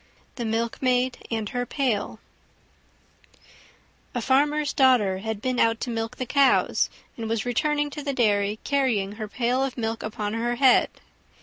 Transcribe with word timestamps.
THE 0.33 0.45
MILKMAID 0.45 1.27
AND 1.29 1.49
HER 1.49 1.63
PAIL 1.67 2.17
A 4.15 4.19
farmer's 4.23 4.73
daughter 4.73 5.19
had 5.19 5.43
been 5.43 5.59
out 5.59 5.79
to 5.81 5.91
milk 5.91 6.17
the 6.17 6.25
cows, 6.25 6.89
and 7.15 7.29
was 7.29 7.45
returning 7.45 7.91
to 7.91 8.01
the 8.01 8.11
dairy 8.11 8.57
carrying 8.63 9.11
her 9.11 9.27
pail 9.27 9.63
of 9.63 9.77
milk 9.77 10.01
upon 10.01 10.33
her 10.33 10.55
head. 10.55 10.89